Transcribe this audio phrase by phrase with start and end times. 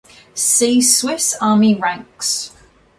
[0.33, 2.51] See Swiss army ranks.